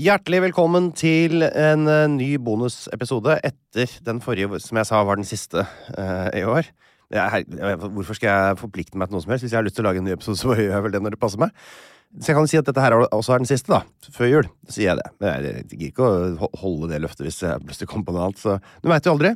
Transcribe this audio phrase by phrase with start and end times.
[0.00, 5.28] Hjertelig velkommen til en eh, ny bonusepisode etter den forrige, som jeg sa var den
[5.28, 6.64] siste uh, i år.
[7.12, 7.44] Jeg,
[7.76, 9.44] hvorfor skal jeg forplikte meg til noe som helst?
[9.44, 11.04] Hvis jeg har lyst til å lage en ny episode, så gjør jeg vel det
[11.04, 11.52] når det passer meg.
[12.18, 14.08] Så jeg kan si at dette her også er den siste, da.
[14.14, 14.48] Før jul.
[14.66, 15.10] Sier jeg det.
[15.22, 18.40] Men jeg, gidder ikke å holde det løftet hvis jeg plutselig kommer på noe annet,
[18.42, 19.34] så du veit jo aldri.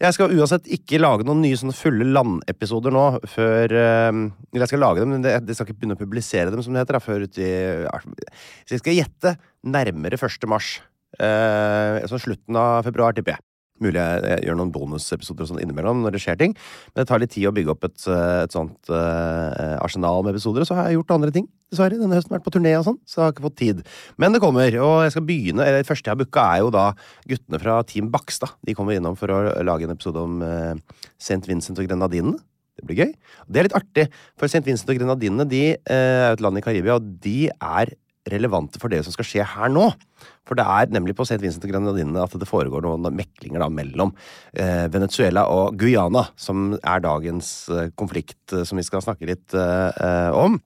[0.00, 4.80] Jeg skal uansett ikke lage noen nye sånne fulle landepisoder nå før Eller jeg skal
[4.80, 7.26] lage dem, men jeg skal ikke begynne å publisere dem, som det heter, da, før
[7.28, 7.50] uti
[8.64, 9.34] Så jeg skal gjette
[9.68, 10.48] nærmere 1.
[10.48, 10.78] mars.
[11.20, 13.44] Eh, så slutten av februar, tipper jeg.
[13.80, 16.52] Mulig jeg, jeg gjør noen bonusepisoder og sånn innimellom når det skjer ting.
[16.92, 20.34] Men det tar litt tid å bygge opp et, eh, et sånt uh, arsenal med
[20.34, 20.64] episoder.
[20.64, 21.96] Og så har jeg gjort andre ting, dessverre.
[22.00, 23.80] Denne høsten vært på turné og sånn, så jeg har ikke fått tid.
[24.20, 26.84] Men det kommer, og jeg skal begynne Det første jeg har booka, er jo da
[27.32, 28.52] guttene fra Team Bakstad.
[28.68, 31.40] De kommer innom for å lage en episode om uh, St.
[31.48, 32.36] Vincent og Grenadinene.
[32.76, 33.16] Det blir gøy.
[33.46, 34.64] Og det er litt artig, for St.
[34.68, 37.96] Vincent og Grenadinene de uh, er et land i Karibia, og de er
[38.28, 39.86] relevante for det som skal skje her nå.
[40.48, 41.40] For det er nemlig på St.
[41.40, 44.12] Vincent og Grenadinene at det foregår noen meklinger da mellom
[44.52, 49.56] eh, Venezuela og Guyana, som er dagens eh, konflikt eh, som vi skal snakke litt
[49.56, 50.58] eh, eh, om.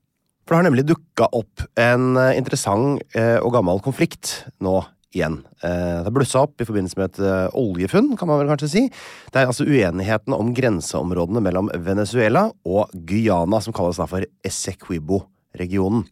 [0.44, 4.80] For det har nemlig dukka opp en eh, interessant og gammel konflikt nå
[5.14, 5.36] igjen.
[5.62, 8.82] Det har blussa opp i forbindelse med et oljefunn, kan man vel kanskje si.
[9.30, 16.02] Det er altså uenigheten om grenseområdene mellom Venezuela og Guyana, som kalles da for Essequibo-regionen.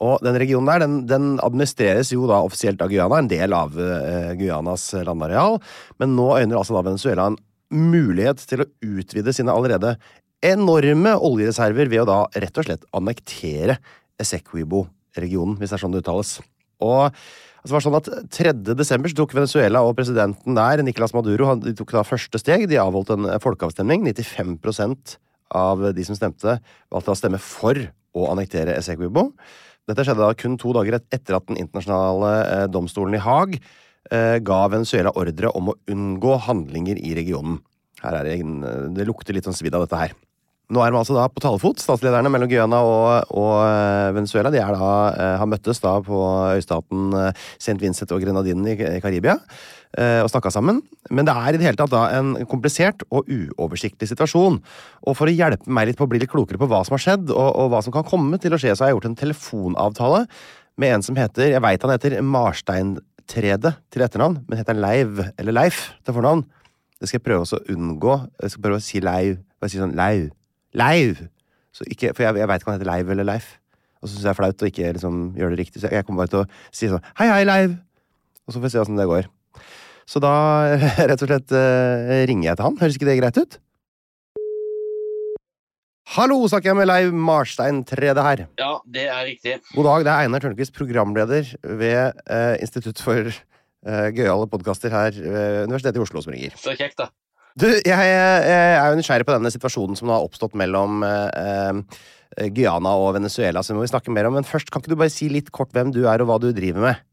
[0.00, 3.76] Og den regionen der, den, den administreres jo da offisielt av Guyana, en del av
[3.76, 5.58] uh, Guyanas landareal,
[6.00, 7.36] men nå øyner altså da Venezuela en
[7.70, 9.94] mulighet til å utvide sine allerede
[10.44, 13.76] enorme oljereserver ved å da rett og slett annektere
[14.20, 16.34] Essequibo-regionen, hvis det er sånn det uttales.
[16.80, 18.54] Og altså, var sånn at 3.
[18.72, 22.66] desember tok Venezuela og presidenten der, Nicolas Maduro, han, de tok da første steg.
[22.70, 24.04] De avholdt en folkeavstemning.
[24.08, 25.16] 95%
[25.56, 26.60] av de som stemte,
[26.92, 27.78] valgte å stemme for
[28.16, 29.30] å annektere Essequibo.
[29.88, 34.38] Dette skjedde da kun to dager etter at den internasjonale eh, domstolen i Haag eh,
[34.44, 37.60] ga Venezuela ordre om å unngå handlinger i regionen.
[38.00, 38.40] Her er det,
[38.96, 40.16] det lukter litt sånn svidd av dette her.
[40.70, 44.52] Nå er de altså da på talefot, statslederne mellom Guyana og, og eh, Venezuela.
[44.54, 46.20] De er da, eh, har møttes da på
[46.54, 47.74] øystaten eh, St.
[47.82, 49.64] Vincent og Grenadinen i Karibia eh,
[49.98, 50.76] og snakka sammen.
[51.10, 54.60] Men det er i det hele tatt da en komplisert og uoversiktlig situasjon.
[55.02, 57.02] Og for å hjelpe meg litt på å bli litt klokere på hva som har
[57.02, 59.18] skjedd, og, og hva som kan komme til å skje, så har jeg gjort en
[59.18, 60.22] telefonavtale
[60.80, 65.24] med en som heter Jeg veit han heter Marsteintrede til etternavn, men heter han Leiv
[65.36, 66.46] eller Leif til fornavn?
[67.00, 68.14] Det skal jeg prøve å unngå.
[68.42, 69.38] Jeg skal prøve å si Leiv.
[69.60, 70.28] Bare si sånn Leiv.
[70.76, 71.24] Leiv!
[71.72, 73.54] Så ikke, for jeg, jeg veit ikke om han heter Leiv eller Leif.
[74.00, 75.82] Og så syns jeg det er flaut å ikke liksom, gjøre det riktig.
[75.82, 77.78] Så jeg kommer bare til å si sånn Hei, hei, Leiv!
[78.44, 79.28] Og så får vi se åssen det går.
[80.10, 80.34] Så da
[81.10, 82.78] rett og slett eh, ringer jeg til han.
[82.80, 83.60] Høres ikke det greit ut?
[86.10, 88.40] Hallo, snakker jeg med Leiv Marstein Trede her.
[88.58, 89.60] Ja, det er riktig.
[89.76, 95.14] God dag, det er Einar Tørnquist, programleder ved eh, Institutt for eh, gøyale podkaster her
[95.14, 96.56] ved Universitetet i Oslo, som ringer.
[96.58, 97.12] Så kjekt, da.
[97.58, 102.50] Du, jeg, jeg er jo nysgjerrig på denne situasjonen som har oppstått mellom eh, eh,
[102.56, 104.34] Guyana og Venezuela, så må vi snakke mer om.
[104.40, 106.50] Men først, kan ikke du bare si litt kort hvem du er, og hva du
[106.56, 107.06] driver med?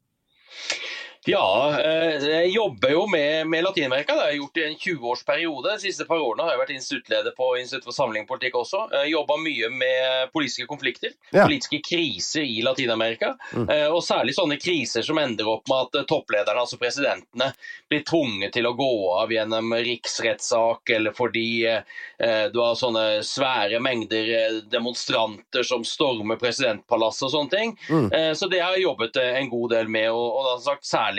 [1.28, 4.16] Ja, eh, jeg jobber jo med, med Latin-Amerika.
[4.16, 5.74] Det har jeg gjort i en 20-årsperiode.
[5.74, 8.86] De siste par årene har jeg vært instituttleder på Institutt for sammenligningspolitikk også.
[9.12, 11.44] Jobba mye med politiske konflikter, Ja.
[11.44, 13.34] politiske kriser i Latin-Amerika.
[13.54, 13.66] Mm.
[13.70, 17.52] Eh, Og særlig sånne kriser som ender opp med at eh, topplederne, altså presidentene,
[17.92, 18.90] blir tvunget til å gå
[19.20, 27.28] av gjennom riksrettssak, eller fordi eh, du har sånne svære mengder demonstranter som stormer presidentpalasset
[27.28, 27.76] og sånne ting.
[27.92, 28.08] Mm.
[28.14, 31.17] Eh, Så det har jeg jobbet en god del med, og, og da sagt, særlig,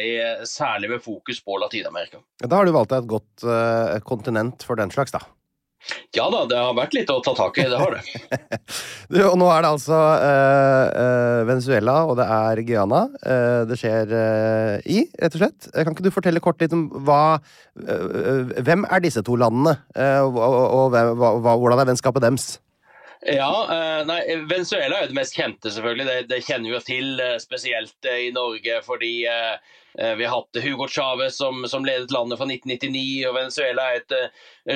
[0.49, 2.23] særlig med fokus på Latin-Amerika.
[2.45, 5.25] Da har du valgt deg et godt uh, kontinent for den slags, da.
[6.17, 8.03] Ja da, det har vært litt å ta tak i, det har det.
[9.09, 14.11] Du, og nå er det altså uh, Venezuela, og det er Guyana uh, det skjer
[14.13, 15.69] uh, i, rett og slett.
[15.73, 17.39] Kan ikke du fortelle kort litt om hva
[17.79, 22.49] Hvem er disse to landene, og, og, og hva, hvordan er vennskapet deres?
[23.23, 24.19] Ja, nei,
[24.51, 26.07] Venezuela er jo det mest kjente, selvfølgelig.
[26.09, 29.13] Det, det kjenner vi jo til, spesielt i Norge, fordi
[29.95, 34.15] vi har hatt Hugo Chávez som, som ledet landet fra 1999, og Venezuela er et
[34.17, 34.29] eh,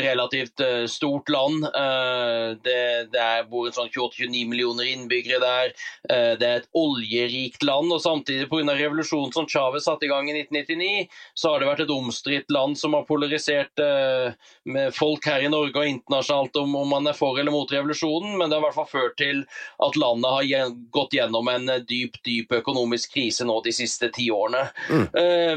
[0.02, 1.64] relativt eh, stort land.
[1.64, 2.78] Eh, det,
[3.12, 5.74] det er, bor sånn 28-29 millioner innbyggere der.
[6.08, 8.76] Eh, det er et oljerikt land, og samtidig pga.
[8.78, 12.78] revolusjonen som Chávez satte i gang i 1999, så har det vært et omstridt land
[12.78, 17.38] som har polarisert eh, folk her i Norge og internasjonalt om, om man er for
[17.40, 19.44] eller mot revolusjonen, men det har i hvert fall ført til
[19.82, 24.30] at landet har gått gjennom en eh, dyp, dyp økonomisk krise nå de siste ti
[24.32, 24.64] årene.
[24.90, 25.11] Eh,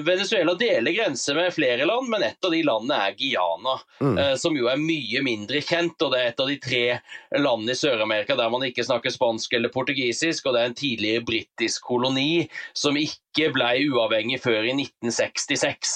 [0.05, 4.17] Venezuela deler grense med flere land, men et av de landene er Guyana, Mm.
[4.17, 6.01] eh, som jo er mye mindre kjent.
[6.01, 6.99] og Det er et av de tre
[7.39, 11.25] landene i Sør-Amerika der man ikke snakker spansk eller portugisisk, og det er en tidligere
[11.25, 13.15] britisk koloni som ikke
[13.53, 15.95] ble uavhengig før i 1966.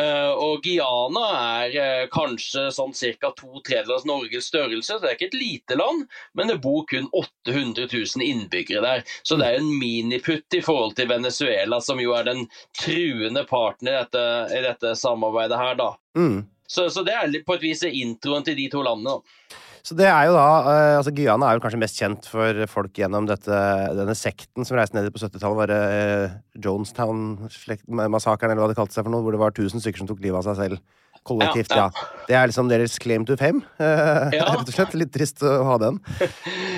[0.00, 3.32] Eh, og Guyana er eh, kanskje sånn ca.
[3.36, 7.08] to av Norges størrelse, så det er ikke et lite land, men det bor kun
[7.12, 9.06] 800 000 innbyggere der.
[9.22, 12.46] Så det er en miniputt i forhold til Venezuela, som jo er den
[12.80, 14.26] truende parten i dette,
[14.56, 15.92] i dette samarbeidet her, da.
[16.18, 16.46] Mm.
[16.68, 19.18] Så, så det er på et vis introen til de to landene.
[19.18, 19.64] da.
[19.86, 22.92] Så det er jo da eh, altså Guyana er jo kanskje mest kjent for folk
[22.98, 23.58] gjennom dette,
[23.98, 25.58] denne sekten som reiste ned på 70-tallet.
[25.62, 29.82] Var det eh, Jonestown-massakren, eller hva det kalte seg for noe, hvor det var 1000
[29.84, 30.82] stykker som tok livet av seg selv.
[31.28, 31.88] Kollektivt, ja.
[31.90, 32.06] Ja.
[32.28, 33.60] Det er liksom deres claim to fame.
[33.82, 34.46] eh, Ja.
[34.54, 34.94] Rett og slett.
[34.96, 35.98] Litt trist å ha den.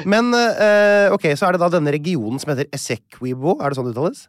[0.09, 3.91] Men eh, ok, så er det da denne regionen som heter Esekwibo, Er det sånn
[3.91, 4.27] det uttales?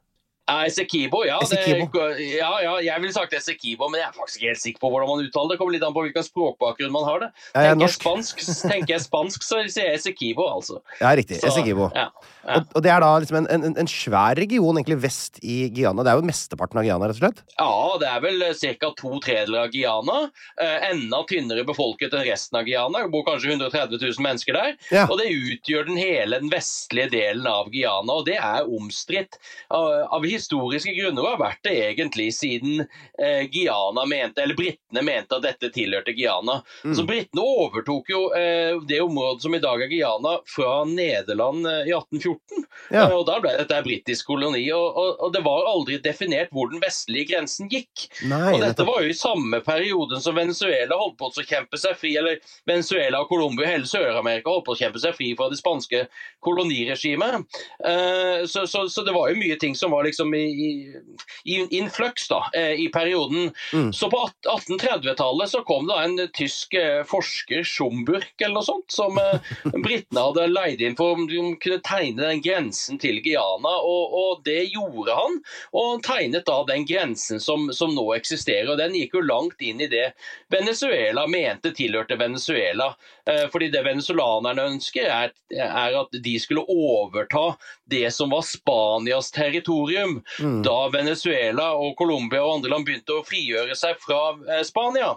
[0.51, 2.01] Ja, Esekibo, ja, det, Essequibo.
[2.19, 2.74] ja, ja.
[2.83, 5.53] Jeg ville sagt Esekibo, men jeg er faktisk ikke helt sikker på hvordan man uttaler
[5.53, 5.56] det.
[5.56, 7.30] Det kommer litt an på hvilken språkbakgrunn man har det.
[7.53, 8.44] Er tenker, jeg spansk,
[8.74, 10.81] tenker jeg spansk, så sier jeg Esekibo, altså.
[11.00, 11.39] Ja, riktig.
[11.39, 11.88] Så, Esekibo.
[11.95, 12.09] Ja.
[12.42, 16.03] Og, og det er da liksom en, en, en svær region egentlig vest i Guyana.
[16.06, 17.44] Det er jo mesteparten av Guyana, rett og slett.
[17.56, 17.71] Ja,
[18.01, 18.45] det er vel
[18.81, 18.92] ca.
[18.98, 20.18] to tredjedeler av Guyana.
[20.62, 23.06] Eh, enda tynnere befolket enn resten av Guyana.
[23.06, 24.75] Det bor kanskje 130 000 mennesker der.
[25.06, 29.38] Og det utgjør den hele den vestlige delen av Guyana, og det er omstridt.
[29.71, 29.88] Av,
[30.18, 35.45] av historiske grunner har vært det egentlig siden eh, Guyana mente, eller britene mente at
[35.45, 36.59] dette tilhørte Guyana.
[36.83, 36.95] Mm.
[36.97, 41.91] Så britene overtok jo eh, det området som i dag er Guyana, fra Nederland eh,
[41.91, 42.65] i 1814.
[42.89, 43.05] Ja.
[43.05, 46.51] Eh, og da ble dette en britisk koloni, og, og, og det var aldri definert
[46.55, 48.07] hvor den vestlige grensen gikk.
[48.27, 51.95] Nei, Og dette var jo i samme perioden som Venezuela holdt på å kjempe seg
[52.01, 55.51] fri, eller Venezuela og Colombia og hele Sør-Amerika holdt på å kjempe seg fri fra
[55.51, 56.05] det spanske
[56.45, 57.45] koloniregimet.
[57.85, 61.57] Eh, Så, så, så det var jo mye ting som var liksom i, i, i
[61.77, 63.51] influx da, eh, i perioden.
[63.73, 63.93] Mm.
[63.93, 69.17] Så på 1830-tallet så kom da en tysk eh, forsker, Schumburg eller noe sånt, som
[69.21, 69.53] eh,
[69.85, 74.43] britene hadde leid inn for om de kunne tegne den grensen til Guyana, og, og
[74.47, 75.39] det gjorde han.
[75.73, 79.61] Og han tegnet da den grensen som, som nå eksisterer, og den gikk jo langt
[79.63, 80.11] inn i det
[80.51, 82.91] Venezuela mente tilhørte Venezuela.
[83.31, 87.55] Eh, Fordi det venezuelanerne ønsker, er, er at de skulle overta
[87.91, 90.61] det som var Spanias territorium Mm.
[90.63, 94.19] da Venezuela og Colombia og andre land begynte å frigjøre seg fra
[94.50, 95.11] eh, Spania.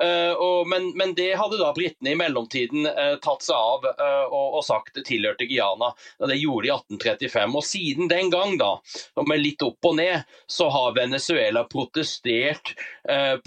[0.00, 2.86] Eh, men, men det hadde da britene i mellomtiden
[3.22, 3.86] tatt seg av
[4.30, 5.90] og, og sagt det tilhørte Guyana.
[6.18, 7.56] Det gjorde de i 1835.
[7.58, 8.70] Og siden den gang, da,
[9.26, 12.74] med litt opp og ned, så har Venezuela protestert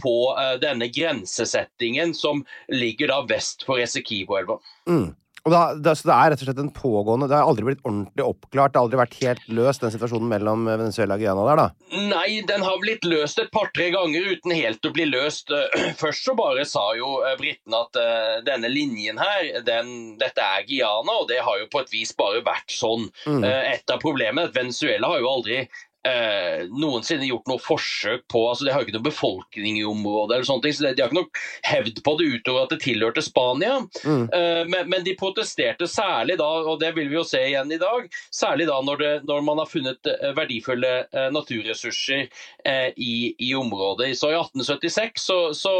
[0.02, 0.16] på
[0.62, 4.60] denne grensesettingen som ligger da vest for Essequibo-elva.
[4.90, 5.12] Mm.
[5.44, 7.82] Og da, det, så det er rett og slett en pågående Det har aldri blitt
[7.84, 8.72] ordentlig oppklart.
[8.72, 11.98] Det har aldri vært helt løst, den situasjonen mellom Venezuela og Guyana der, da.
[12.14, 15.52] Nei, den har blitt løst et par-tre ganger uten helt å bli løst.
[15.52, 20.48] Eh, Først så bare sa jo eh, britene at uh, denne linjen her, den, dette
[20.48, 23.10] er Guyana, og det har jo på et vis bare vært sånn.
[23.28, 23.44] Mm.
[23.44, 25.66] Uh, Et av problemene er at Venezuela har jo aldri
[26.08, 30.36] eh, noensinne gjort noe forsøk på altså De har jo ikke noe befolkning i området,
[30.36, 33.24] eller sånne ting, så de har ikke noe hevd på det utover at det tilhørte
[33.26, 33.80] Spania.
[34.04, 34.26] Mm.
[34.28, 37.82] Eh, men, men de protesterte særlig da, og det vil vi jo se igjen i
[37.82, 43.16] dag, særlig da når, det, når man har funnet eh, verdifulle eh, naturressurser eh, i,
[43.40, 44.12] i området.
[44.20, 45.76] Så i 1876 så, så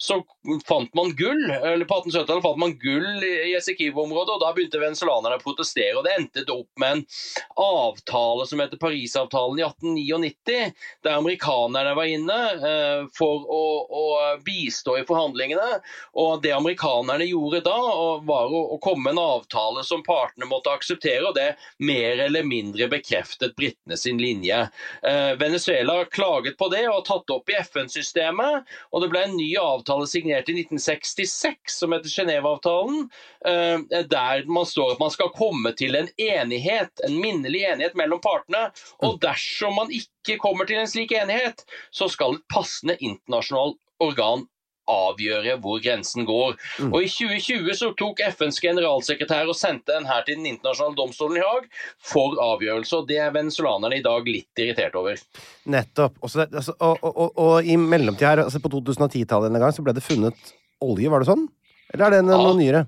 [0.00, 0.22] så
[0.68, 5.40] fant man gull eller på 1870-tallet fant man gull i Esequibo-området, og da begynte venezuelanerne
[5.40, 5.96] å protestere.
[5.98, 7.02] og Det endte opp med en
[7.58, 10.70] avtale som heter Parisavtalen i 1899,
[11.02, 12.36] der amerikanerne var inne
[12.70, 14.04] eh, for å, å,
[14.46, 15.80] bistå i forhandlingene.
[16.22, 17.76] og Det amerikanerne gjorde da,
[18.22, 22.46] var å, å komme med en avtale som partene måtte akseptere, og det mer eller
[22.46, 24.62] mindre bekreftet britene sin linje.
[25.02, 28.62] Eh, Venezuela klaget på det og tatt opp i FN-systemet,
[28.94, 33.08] og det ble en ny avtale avtale signert i 1966 som heter Genéve-avtalen,
[33.44, 38.20] eh, der man står at man skal komme til en enighet, en minnelig enighet mellom
[38.20, 38.68] partene.
[39.02, 39.20] Og mm.
[39.24, 44.46] dersom man ikke kommer til en slik enighet, så skal et passende internasjonalt organ
[44.88, 46.56] avgjøre hvor grensen går.
[46.80, 46.92] Mm.
[46.92, 51.40] Og I 2020 så tok FNs generalsekretær og sendte den her til Den internasjonale domstolen
[51.40, 51.68] i Haag
[52.12, 53.00] for avgjørelse.
[53.02, 55.18] og Det er venezuelanerne i dag litt irritert over.
[55.66, 56.20] Nettopp.
[56.22, 59.84] Også, altså, og, og, og, og, i mellomtida her, altså på 2010-tallet en gang, så
[59.84, 60.54] ble det funnet
[60.84, 61.48] olje, var det sånn?
[61.94, 62.54] Eller er det noe ja.
[62.58, 62.84] nyere?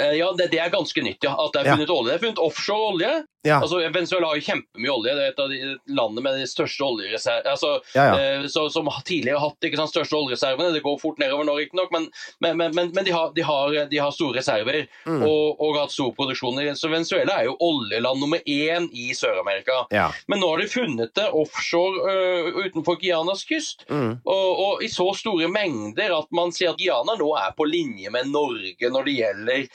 [0.00, 1.34] Eh, ja, det, det, er ganske nytt, ja.
[1.38, 1.94] At det er funnet ja.
[1.94, 2.10] olje.
[2.10, 3.12] Det er funnet offshore olje.
[3.44, 3.60] Ja.
[3.60, 5.14] Altså, Venezuela har jo kjempemye olje.
[5.14, 5.58] Det er et av de
[5.92, 10.16] landene med de største oljereservene altså, ja, eh, Som tidligere har hatt ikke sant, største
[10.16, 10.72] oljereservene.
[10.72, 12.08] Det går fort nedover nå, riktignok, men,
[12.40, 15.20] men, men, men de, har, de, har, de, har, store reserver mm.
[15.26, 16.62] og, og, hatt stor produksjon.
[16.78, 19.82] Så Venezuela er jo oljeland nummer én i Sør-Amerika.
[20.30, 24.24] Men nå har de funnet det offshore uh, utenfor Guianas kyst, mm.
[24.24, 28.12] og, og, i så store mengder at man sier at Guiana nå er på linje
[28.14, 29.66] med Norge når det gjelder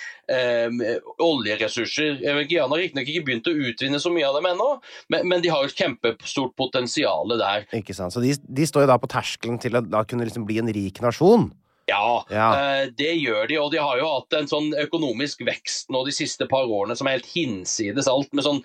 [0.70, 0.84] um,
[1.30, 2.18] oljeressurser.
[2.50, 4.70] Guiana har riktignok ikke begynt å utvinne så mye av dem ennå,
[5.14, 7.68] men, men, de har et kjempestort potensial der.
[7.76, 8.16] Ikke sant.
[8.16, 10.72] Så de, de står jo da på terskelen til å da kunne liksom bli en
[10.76, 11.50] rik nasjon?
[11.90, 13.58] Ja, ja, eh, det gjør de.
[13.62, 17.10] Og de har jo hatt en sånn økonomisk vekst nå de siste par årene som
[17.10, 18.62] er helt hinsides alt, med sånn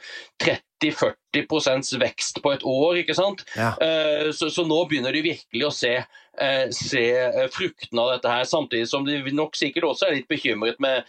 [0.83, 3.01] 30-40 vekst på et år.
[3.03, 3.45] ikke sant?
[3.57, 3.75] Ja.
[3.81, 5.97] Eh, så, så, nå begynner de virkelig å se
[6.35, 10.27] Eh, se eh, fruktene av dette her, samtidig som de nok sikkert også er litt
[10.27, 11.07] bekymret med,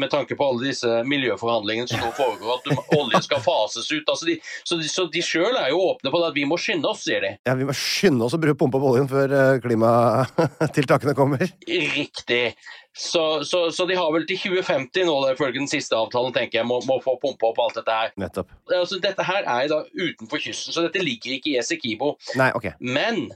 [0.00, 4.02] med tanke på alle disse miljøforhandlingene som nå foregår, at olje skal fases ut.
[4.02, 6.58] Altså de, så de, så de sjøl er jo åpne på det at vi må
[6.58, 7.34] skynde oss, sier de.
[7.46, 11.46] Ja, vi må skynde oss å bruke pumpe på oljen før klimatiltakene kommer.
[11.68, 12.56] Riktig.
[12.96, 16.68] Så, så, så, de har vel til 2050 nå, ifølge den siste avtalen, tenker jeg,
[16.68, 18.14] må, må få pumpa opp alt dette her.
[18.22, 18.54] Nettopp.
[18.70, 22.14] Altså, dette her er da utenfor kysten, så dette ligger ikke i Esequibo.
[22.38, 22.70] Nei, ok.
[22.78, 23.26] Men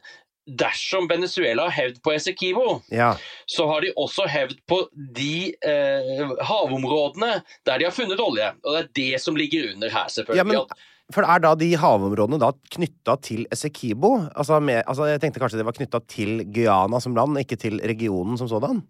[0.49, 3.11] dersom Venezuela har hevd på Esequibo, ja.
[3.50, 8.53] så har de også hevd på de eh, havområdene der de har funnet olje.
[8.62, 10.38] Og det er det som ligger under her, selvfølgelig.
[10.38, 10.87] Ja, men...
[11.15, 14.15] For er da de havområdene da knytta til Esequibo?
[14.37, 18.37] Altså, altså, jeg tenkte kanskje det var knytta til Guyana som land, ikke til regionen
[18.41, 18.83] som sådan?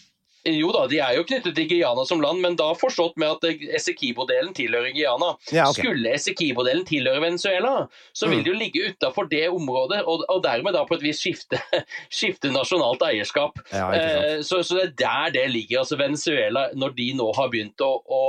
[0.46, 3.64] Jo da, de er jo knyttet til Guyana som land, men da forstått med at
[3.78, 5.32] Essequibo-delen tilhører Guyana.
[5.52, 5.82] Ja, okay.
[5.82, 7.72] Skulle Essequibo-delen tilhøre Venezuela,
[8.12, 8.44] så vil mm.
[8.44, 11.60] det jo ligge utafor det området, og, og, dermed da på et vis skifte,
[12.20, 13.58] skifte nasjonalt eierskap.
[13.74, 15.82] Ja, eh, så, så, det er der det ligger.
[15.82, 18.22] altså Venezuela, når de nå har begynt å, å,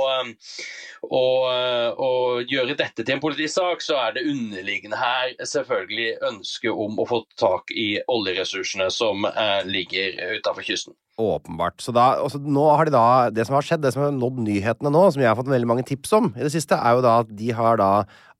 [1.06, 1.24] å,
[1.94, 2.10] å
[2.42, 7.22] gjøre dette til en politisk så er det underliggende her selvfølgelig ønsket om å få
[7.40, 10.96] tak i oljeressursene som eh, ligger utafor kysten.
[11.20, 11.78] Åpenbart.
[11.84, 14.92] Så da, nå har de da, Det som har skjedd, det som har nådd nyhetene
[14.92, 17.20] nå, som jeg har fått veldig mange tips om i det siste, er jo da
[17.22, 17.90] at de har da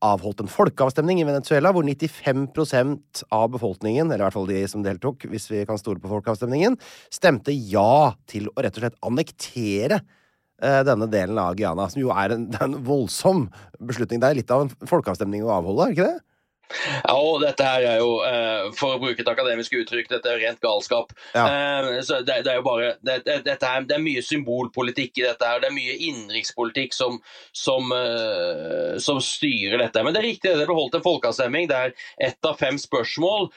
[0.01, 4.85] avholdt en folkeavstemning i Venezuela hvor 95% av befolkningen, eller i hvert fall de som
[4.85, 6.79] deltok, hvis vi kan stole på folkeavstemningen,
[7.13, 12.15] stemte ja til å rett og slett annektere eh, denne delen av Guyana, som jo
[12.17, 14.23] er en, er en voldsom beslutning.
[14.23, 16.30] Det er litt av en folkeavstemning å avholde, er ikke det?
[16.71, 20.41] Ja, og dette her er jo, eh, for å bruke et akademisk uttrykk, dette er
[20.43, 21.13] rent galskap.
[21.35, 21.45] Ja.
[21.47, 25.27] Eh, så det, det, er jo bare det, det, her, det, er mye symbolpolitikk i
[25.27, 25.63] dette her.
[25.63, 27.19] Det er mye innenrikspolitikk som,
[27.57, 30.03] som, uh, som, styrer dette.
[30.05, 33.51] Men det er riktig, det ble holdt en folkeavstemning der ett av fem spørsmål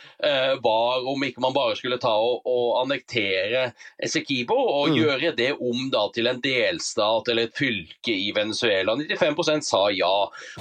[0.63, 3.65] var om ikke man bare skulle ta og, og annektere
[4.03, 4.97] Esequibo og mm.
[4.97, 8.95] gjøre det om da til en delstat eller et fylke i Venezuela.
[8.99, 10.13] 95% sa ja.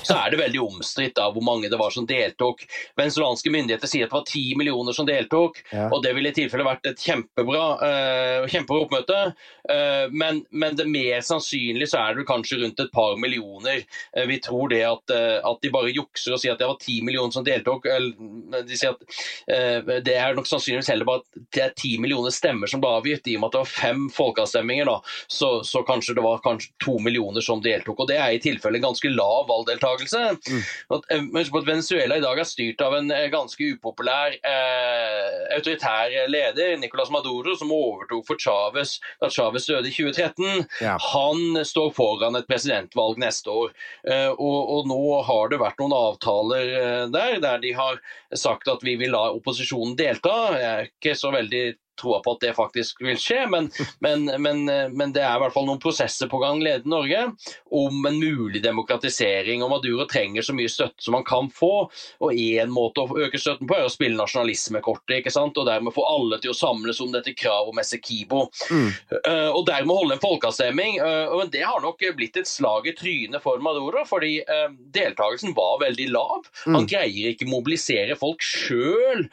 [0.02, 2.66] Så er det veldig omstridt hvor mange det var som delte deltok.
[2.96, 5.88] Venezuelanske myndigheter sier at det var ti millioner som deltok, ja.
[5.90, 9.20] og det ville i tilfelle vært et kjempebra, uh, kjempebra oppmøte.
[9.68, 13.84] Uh, men, men, det mer sannsynlig så er det kanskje rundt et par millioner.
[14.16, 17.00] Uh, vi tror det at, at, de bare jukser og sier at det var ti
[17.04, 17.86] millioner som deltok.
[17.86, 22.32] Eller, de sier at Det er nok sannsynligvis heller bare at det er ti millioner
[22.34, 24.88] stemmer som ble avgitt, i og med at det var fem folkeavstemninger.
[24.88, 24.98] da,
[25.30, 28.02] så, så, kanskje det var kanskje to millioner som deltok.
[28.02, 30.22] og Det er i tilfelle en ganske lav valgdeltakelse.
[30.48, 30.62] Mm.
[30.96, 36.12] At, at Venezuela i dag dag er styrt av en eh, ganske upopulær eh, autoritær
[36.30, 40.64] leder, Nicolas Maduro, som overtok for Chávez da Chávez døde i 2013.
[40.84, 40.96] Ja.
[41.12, 43.74] Han står foran et presidentvalg neste år.
[44.08, 48.00] Eh, og, og nå har det vært noen avtaler eh, der, der de har
[48.34, 50.36] sagt at vi vil la opposisjonen delta.
[50.56, 51.64] Jeg er ikke så veldig
[52.02, 53.70] troa på at det faktisk vil skje, men,
[54.04, 57.24] men, men, men, det er i hvert fall noen prosesser på gang ledet Norge
[57.72, 59.62] om en mulig demokratisering.
[59.62, 61.88] og Maduro trenger så mye støtte som han kan få.
[62.20, 65.58] og Én måte å øke støtten på er å spille nasjonalismekortet ikke sant?
[65.58, 68.46] og dermed få alle til å samles om dette kravet om Essekibo.
[68.70, 68.88] Mm.
[69.12, 70.98] Uh, og dermed holde en folkeavstemning.
[71.00, 75.54] Uh, men Det har nok blitt et slag i trynet for Maduro, fordi uh, deltakelsen
[75.56, 76.48] var veldig lav.
[76.66, 76.78] Mm.
[76.78, 79.26] Han greier ikke mobilisere folk sjøl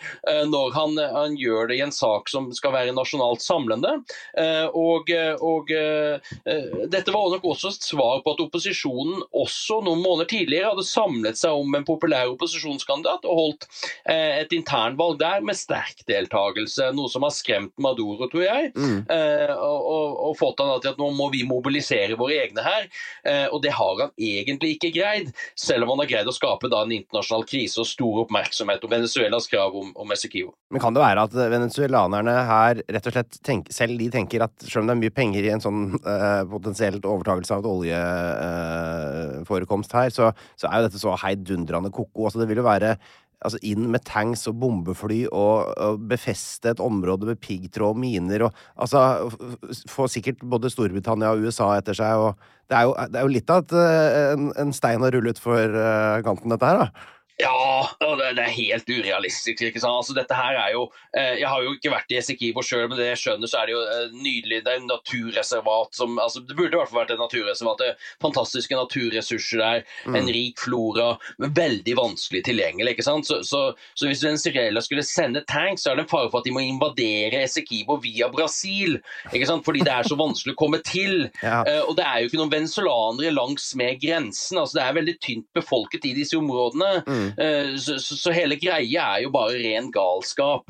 [0.49, 3.95] når han, han gjør det i en sak som skal være nasjonalt samlende.
[4.37, 5.09] Eh, og,
[5.45, 6.33] og eh,
[6.91, 11.39] dette var nok også et svar på at opposisjonen også noen måneder tidligere hadde samlet
[11.39, 13.67] seg om en populær opposisjonskandidat og holdt
[14.09, 16.91] eh, et internvalg der med sterk deltakelse.
[16.97, 19.07] Noe som har skremt Maduro, tror jeg, mm.
[19.07, 22.87] og, og, og, fått han til at nå må vi mobilisere våre egne her.
[23.53, 26.81] Og det har han egentlig ikke greid, selv om han har greid å skape da
[26.83, 30.09] en internasjonal krise og stor oppmerksomhet om Venezuelas krav om, om.
[30.09, 34.53] Men kan det være at venezuelanerne her rett og slett tenk, selv de tenker at
[34.63, 39.91] selv om det er mye penger i en sånn uh, potensielt overtakelse av et oljeforekomst
[39.93, 42.21] uh, her, så, så, er jo dette så heidundrende ko-ko.
[42.27, 42.91] Altså, det vil jo være
[43.45, 48.47] altså inn med tanks og bombefly og, og befeste et område med piggtråd og miner
[48.47, 48.99] og altså
[49.91, 52.31] Få sikkert både Storbritannia og USA etter seg, og
[52.69, 55.33] det er jo, det er jo litt av et, eh, en, en stein å rulle
[55.33, 57.07] utfor uh, kanten, dette her, da.
[57.39, 57.87] Ja,
[58.35, 59.61] det er helt urealistisk.
[59.63, 59.95] ikke sant?
[60.01, 62.97] Altså, dette her er jo, eh, Jeg har jo ikke vært i Esekibo sjøl, men
[62.99, 64.59] det jeg skjønner, så er det jo eh, nydelig.
[64.65, 67.79] Det er en naturreservat som altså, Det burde i hvert fall vært et naturreservat.
[67.79, 69.85] Det er fantastiske naturressurser der.
[70.05, 70.17] Mm.
[70.19, 71.07] En rik flora,
[71.39, 72.97] men veldig vanskelig tilgjengelig.
[72.97, 73.29] ikke sant?
[73.29, 73.61] Så, så,
[73.95, 76.65] så hvis Venezuela skulle sende tanks, så er det en fare for at de må
[76.65, 78.99] invadere Esekibo via Brasil.
[79.31, 79.63] ikke sant?
[79.63, 81.29] Fordi det er så vanskelig å komme til.
[81.39, 81.61] Ja.
[81.63, 84.57] Uh, og det er jo ikke noen venezuelanere langs med grensen.
[84.59, 86.89] altså Det er veldig tynt befolket i disse områdene.
[87.07, 87.28] Mm.
[87.37, 90.69] Eh, så, så, så, hele greia er jo bare ren galskap.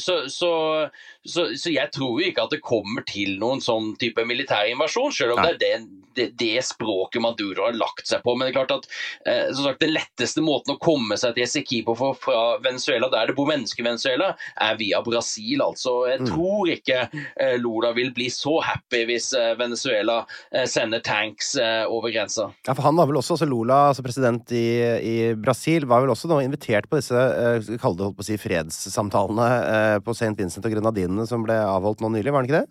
[0.00, 0.52] Så, så,
[1.24, 5.42] så, jeg tror ikke at det kommer til noen sånn type militær invasjon, selv om
[5.42, 5.52] Nei.
[5.60, 8.36] det er det, det, det, språket Maduro har lagt seg på.
[8.36, 8.86] Men det er klart at
[9.26, 13.36] eh, som sagt, den letteste måten å komme seg til Esequibo fra Venezuela, der det
[13.38, 14.30] bor mennesker i Venezuela,
[14.62, 15.64] er via Brasil.
[15.64, 15.96] altså.
[16.12, 16.30] Jeg mm.
[16.30, 17.00] tror ikke
[17.58, 20.20] Lula vil bli så happy hvis Venezuela
[20.68, 21.56] sender tanks
[21.88, 22.50] over grensa.
[22.66, 24.66] Ja, for Han var vel også, altså Lula, altså president i,
[25.02, 28.38] i Brasil var vel også nå invitert på disse eh, kalde, holdt på å si,
[28.40, 30.34] fredssamtalene uh, på St.
[30.38, 32.68] Vincent og Grenadinene som ble avholdt nå nylig, var han ikke det?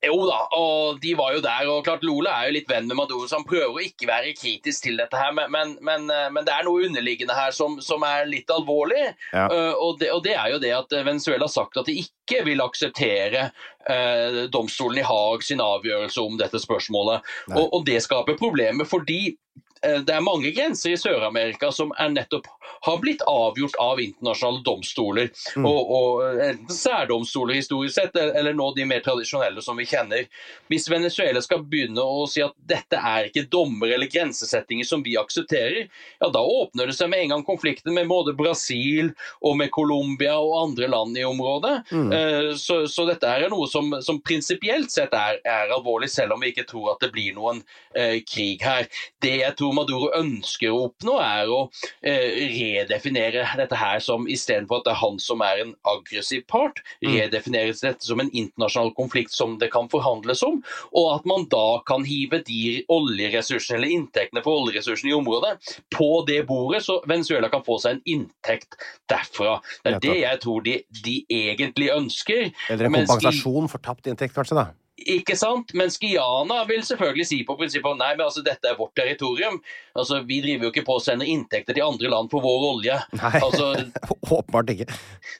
[0.00, 1.68] Jo da, og de var jo der.
[1.68, 4.32] og klart Lola er jo litt venn med Maduro, så han prøver å ikke være
[4.38, 5.34] kritisk til dette her.
[5.36, 9.10] Men, men, men det er noe underliggende her som, som er litt alvorlig.
[9.34, 9.44] Ja.
[9.52, 12.40] Uh, og, det, og, det, er jo det at Venezuela har sagt at de ikke
[12.48, 13.50] vil akseptere
[13.90, 17.28] uh, domstolen i Haag sin avgjørelse om dette spørsmålet.
[17.52, 22.12] Og, og, det skaper problemer fordi Eh, det er mange grenser i Sør-Amerika som er
[22.12, 22.48] nettopp
[22.80, 25.30] har blitt avgjort av internasjonale domstoler.
[25.56, 25.66] Mm.
[25.66, 30.24] Og, og, eh, Enten særdomstoler historisk sett, eller nå de mer tradisjonelle som vi kjenner.
[30.72, 35.18] Hvis Venezuela skal begynne å si at dette er ikke dommer eller grensesettinger som vi
[35.20, 35.90] aksepterer,
[36.20, 39.12] ja da åpner det seg med en gang konflikten med både Brasil
[39.44, 41.76] og med Colombia og andre land i området.
[41.92, 42.10] Mm.
[42.16, 46.42] Eh, så, så, dette er noe som, som prinsipielt sett er, er, alvorlig, selv om
[46.42, 47.60] vi ikke tror at det blir noen
[47.94, 48.88] eh, krig her.
[49.22, 51.60] Det jeg tror Maduro ønsker å oppnå, er å
[52.02, 56.82] eh, redefinere dette her som istedenfor at det er han som er en aggressiv part,
[57.04, 57.10] mm.
[57.16, 60.60] redefineres dette som en internasjonal konflikt som det kan forhandles om,
[60.94, 65.56] og at man da kan hive de oljeressursene eller inntektene for oljeressursene i området
[65.94, 68.78] på det bordet, så Venezuela kan få seg en inntekt
[69.10, 69.58] derfra.
[69.84, 72.50] Det er det jeg tror de, de egentlig ønsker.
[72.70, 74.58] Eller en kompensasjon for tapt inntekt, kanskje?
[74.58, 74.70] da?
[75.08, 75.72] Ikke sant?
[75.76, 79.60] Mens Guyana vil selvfølgelig si på prinsippet nei, men altså dette er vårt territorium.
[79.96, 82.98] Altså Vi driver jo ikke på å sende inntekter til andre land for vår olje.
[83.20, 83.72] Nei, altså,
[84.38, 84.88] åpenbart ikke.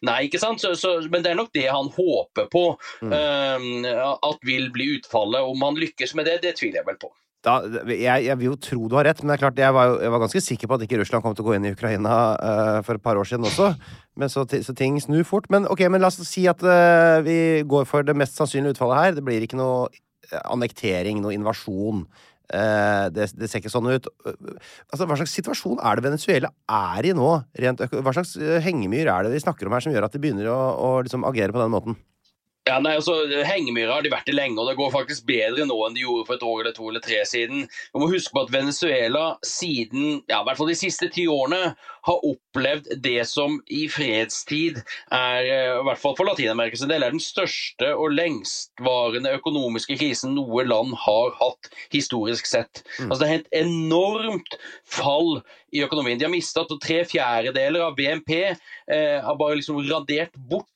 [0.07, 0.63] Nei, ikke sant?
[0.63, 2.65] Så, så, men det er nok det han håper på
[3.05, 3.15] mm.
[3.15, 3.89] um,
[4.31, 5.45] at vil bli utfallet.
[5.45, 7.13] Om han lykkes med det, det tviler jeg vel på.
[7.41, 7.55] Da,
[7.89, 10.13] jeg, jeg, vil jo tro du har rett, men det er klart, jeg var, jeg
[10.13, 12.81] var ganske sikker på at ikke Russland kom til å gå inn i Ukraina uh,
[12.85, 13.71] for et par år siden også.
[14.21, 15.49] Men så, så, ting snur fort.
[15.53, 19.01] Men ok, men la oss si at uh, vi går for det mest sannsynlige utfallet
[19.01, 19.17] her.
[19.17, 22.05] Det blir ikke noe eh, annektering, noe invasjon.
[22.53, 24.13] Uh, det, det, ser ikke sånn ut.
[24.29, 27.33] Altså, Hva slags situasjon er det Venezuela er i nå?
[27.57, 30.61] Hva slags hengemyr er det vi snakker om her som gjør at de begynner å,
[30.77, 31.97] å liksom agere på den måten?
[32.71, 35.75] Ja, nei, altså, Hengemyra har de vært i lenge, og det går faktisk bedre nå
[35.87, 37.65] enn de gjorde for et år eller to eller tre siden.
[37.67, 41.73] Vi må huske på at Venezuela siden, ja, i hvert fall de siste ti årene
[42.07, 47.17] har opplevd det som i fredstid er, eh, i hvert fall for Latin-Amerikas del, er
[47.17, 52.85] den største og lengstvarende økonomiske krisen noe land har hatt historisk sett.
[53.09, 55.41] Altså, det er et enormt fall
[55.73, 56.19] i økonomien.
[56.19, 58.43] De har mista tre fjerdedeler av BNP,
[58.91, 60.67] eh, har bare liksom radert bort.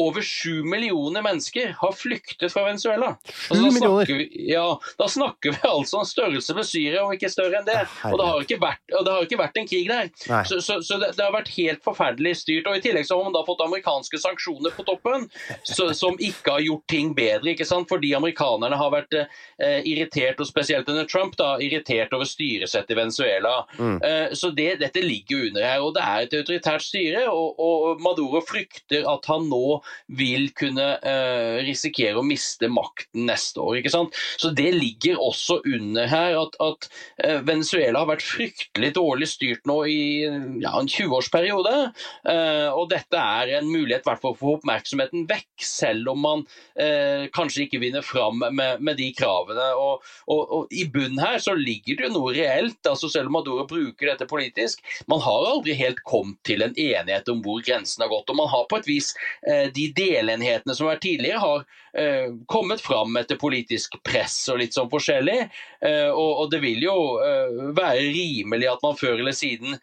[0.00, 3.10] Over sju millioner mennesker har flyktet fra Venezuela.
[3.50, 4.64] Altså, da snakker vi, ja,
[4.98, 7.82] da snakker vi altså om størrelse med Syria, og ikke større enn det.
[8.08, 10.08] Og det har ikke vært, det har ikke vært en krig der.
[10.48, 12.70] Så, så, så det, det har vært helt forferdelig styrt.
[12.70, 15.28] Og I tillegg så har man da fått amerikanske sanksjoner på toppen,
[15.68, 17.52] så, som ikke har gjort ting bedre.
[17.52, 17.90] ikke sant?
[17.92, 23.00] Fordi amerikanerne har vært eh, irritert, og spesielt under Trump, da, irritert over styresettet i
[23.02, 23.58] Venezuela.
[23.76, 25.84] Eh, så det, dette ligger under her.
[25.84, 29.78] og Det er et autoritært styre, og, og Maduro frykter at han nå
[30.18, 33.80] vil kunne uh, risikere å miste makten neste år.
[33.80, 34.16] ikke sant?
[34.40, 36.88] Så det ligger også under her at, at
[37.24, 40.00] eh, Venezuela har vært fryktelig dårlig styrt nå i
[40.62, 41.74] ja, en 20-årsperiode.
[42.26, 46.44] Uh, og dette er en mulighet hvert for å få oppmerksomheten vekk, selv om man
[46.46, 49.68] uh, kanskje ikke vinner fram med, med de kravene.
[49.80, 53.38] Og, og, og I bunnen her så ligger det jo noe reelt, altså selv om
[53.38, 54.82] Maduro bruker dette politisk.
[55.10, 58.30] Man har aldri helt kommet til en enighet om hvor grensen har gått.
[58.30, 59.12] og man har på et vis
[59.48, 61.64] eh, De delenhetene som har vært tidligere, har
[61.98, 65.38] eh, kommet fram etter politisk press og litt sånn forskjellig.
[65.80, 66.94] Eh, og, det vil jo
[67.74, 69.74] være rimelig at man før eller siden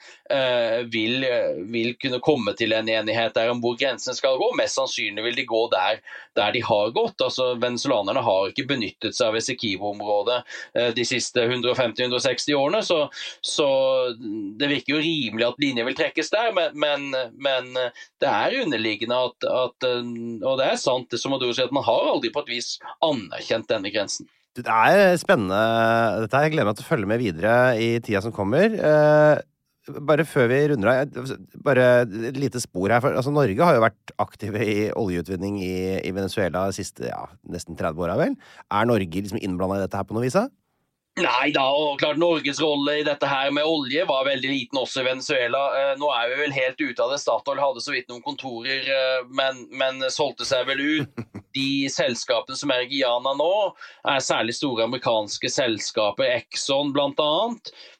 [0.93, 1.25] vil,
[1.73, 4.47] vil kunne komme til en enighet der om hvor grensene skal gå.
[4.57, 5.99] Mest sannsynlig vil de gå der,
[6.39, 7.21] der de har gått.
[7.21, 10.39] Altså, Venezuelanerne har ikke benyttet seg av Essequibo-området
[10.77, 12.99] eh, de siste 150-160 årene, så,
[13.41, 13.67] så
[14.59, 16.51] det virker jo rimelig at linje vil trekkes der.
[16.55, 17.71] Men, men, men
[18.21, 21.85] det er underliggende at, at eh, Og det er sant det som Maduro at man
[21.87, 24.29] har aldri på et vis anerkjent denne grensen.
[24.53, 25.61] Det er spennende.
[26.23, 26.43] Dette.
[26.45, 28.75] Jeg gleder meg til å følge med videre i tida som kommer.
[28.77, 29.41] Eh,
[29.83, 31.31] bare før vi runder av,
[31.65, 33.01] bare et lite spor her.
[33.03, 37.25] For, altså, Norge har jo vært aktive i oljeutvinning i, i Venezuela de siste ja,
[37.49, 38.37] nesten 30 åra, vel?
[38.69, 40.37] Er Norge liksom innblanda i dette her på noe vis?
[40.37, 40.47] da?
[41.21, 45.03] Nei da, og klart Norges rolle i dette her med olje var veldig liten også
[45.03, 45.61] i Venezuela.
[45.77, 47.19] Eh, nå er vi vel helt ute av det.
[47.21, 51.25] Statoil hadde så vidt noen kontorer, eh, men, men solgte seg vel ut.
[51.53, 53.51] De selskapene som er i Guyana nå,
[54.09, 57.31] er særlig store amerikanske selskaper, Exxon bl.a.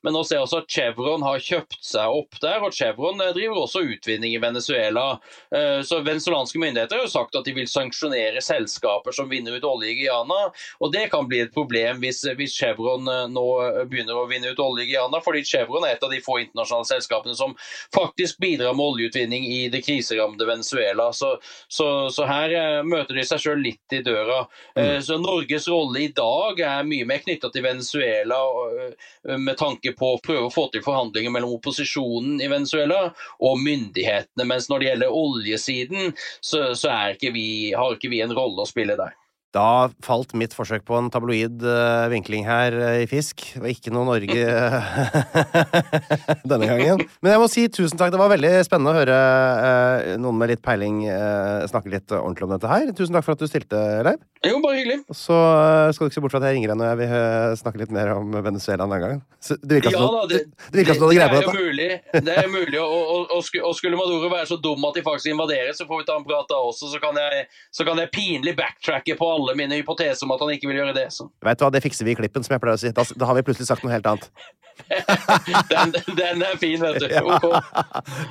[0.04, 3.32] Men nå ser jeg også at Chevron har kjøpt seg opp der, og Chevron eh,
[3.36, 5.20] driver også utvinning i Venezuela.
[5.54, 9.68] Eh, Så venezuelanske myndigheter har jo sagt at de vil sanksjonere selskaper som vinner ut
[9.68, 10.50] olje i Guyana,
[10.84, 13.46] og det kan bli et problem hvis, hvis Chevron eh, nå
[13.92, 16.90] begynner å vinne ut olje i Guyana, fordi Chevron er et av de få internasjonale
[16.90, 17.56] selskapene som
[17.96, 21.12] faktisk bidrar med oljeutvinning i det kriserammede Venezuela.
[21.16, 21.36] Så,
[21.72, 24.44] så, så her møter de seg sjøl litt i døra.
[24.78, 25.02] Mm.
[25.06, 28.40] Så Norges rolle i dag er mye mer knytta til Venezuela
[28.84, 33.06] eh, med tanke på å prøve å få til forhandlinger mellom opposisjonen i Venezuela
[33.44, 34.48] og myndighetene.
[34.50, 38.64] Mens når det gjelder oljesiden, så, så er ikke vi, har ikke vi en rolle
[38.64, 39.16] å spille der.
[39.54, 43.44] Da falt mitt forsøk på en tabloid uh, vinkling her uh, i fisk.
[43.54, 44.46] Det var ikke noe Norge
[46.52, 47.04] denne gangen.
[47.22, 48.14] Men jeg må si tusen takk.
[48.16, 51.04] Det var veldig spennende å høre uh, noen med litt peiling
[51.70, 52.90] snakke litt ordentlig om dette her.
[52.98, 54.22] Tusen takk for at du stilte, Leiv.
[54.44, 55.00] Jo, bare hyggelig.
[55.16, 55.38] Så
[55.96, 57.94] skal du ikke se bort fra at jeg ringer deg når jeg vil snakke litt
[57.96, 59.22] mer om Venezuela en annen gang.
[59.40, 60.02] Så det virka Ja
[60.94, 61.54] som du hadde greie på dette.
[61.64, 61.90] mulig.
[62.28, 65.32] Det er mulig, og, og, og, og skulle Maduro være så dum at de faktisk
[65.34, 66.92] invaderer, så får vi ta en prat da også.
[66.94, 70.54] Så kan jeg, så kan jeg pinlig backtracke på alle mine hypoteser om at han
[70.56, 71.08] ikke vil gjøre det.
[71.16, 71.28] Så.
[71.46, 72.92] Vet du hva, Det fikser vi i klippen, som jeg pleier å si.
[72.96, 74.30] Da, da har vi plutselig sagt noe helt annet.
[75.70, 77.06] Den, den er fin, vet du.
[77.14, 77.22] Ja.
[77.22, 77.46] Ok.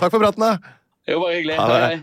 [0.00, 0.72] Takk for praten, da.
[1.06, 1.58] Jo, bare hyggelig.
[1.60, 1.82] Ha det.
[1.84, 2.00] Hei.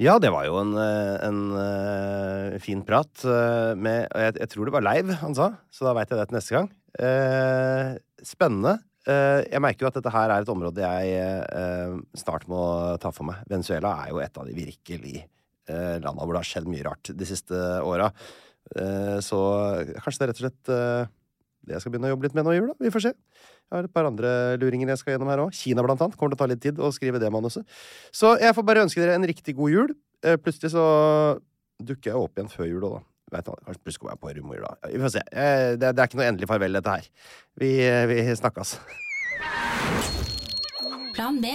[0.00, 4.52] Ja, det var jo en, eh, en eh, fin prat eh, med og jeg, jeg
[4.54, 6.70] tror det var Leiv han sa, så da veit jeg det til neste gang.
[7.04, 7.90] Eh,
[8.24, 8.78] spennende.
[9.08, 12.62] Eh, jeg merker jo at dette her er et område jeg eh, snart må
[13.02, 13.44] ta for meg.
[13.50, 15.22] Venezuela er jo et av de virkelig
[16.02, 17.56] landa hvor det har skjedd mye rart de siste
[17.86, 18.10] åra.
[18.76, 19.40] Eh, så
[20.04, 21.10] kanskje det er rett og slett eh,
[21.66, 22.76] det jeg skal begynne å jobbe litt med nå i jul, da.
[22.80, 23.12] Vi får se.
[23.12, 25.52] Jeg har et par andre luringer jeg skal gjennom her òg.
[25.54, 26.16] Kina, blant annet.
[26.18, 27.66] Kommer til å ta litt tid å skrive det manuset.
[28.16, 29.94] Så jeg får bare ønske dere en riktig god jul.
[30.24, 30.84] Eh, plutselig så
[31.80, 33.06] dukker jeg opp igjen før jul òg, da.
[33.30, 34.72] Vet du, kanskje plutselig kommer jeg på rumor da.
[34.90, 35.24] Vi får se.
[35.30, 37.10] Eh, det, er ikke noe endelig farvel, dette her.
[37.60, 38.78] Vi, eh, vi snakkes.
[41.14, 41.54] Plan B.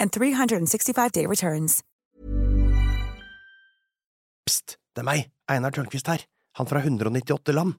[0.00, 1.82] and 365-day returns.
[4.44, 6.26] Pst, det er meg, Einar Tørnquist her,
[6.58, 7.78] han fra 198 land.